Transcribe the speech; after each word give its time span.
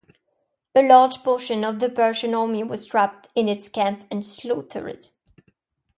A 0.73 0.81
large 0.81 1.21
portion 1.21 1.63
of 1.63 1.77
the 1.77 1.87
Persian 1.87 2.33
army 2.33 2.63
was 2.63 2.87
trapped 2.87 3.27
in 3.35 3.47
its 3.47 3.69
camp 3.69 4.03
and 4.09 4.25
slaughtered. 4.25 5.09